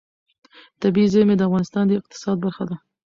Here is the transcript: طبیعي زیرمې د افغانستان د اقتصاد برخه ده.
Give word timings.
طبیعي 0.81 1.07
زیرمې 1.13 1.35
د 1.37 1.41
افغانستان 1.47 1.83
د 1.87 1.91
اقتصاد 1.99 2.35
برخه 2.45 2.63
ده. 2.69 2.75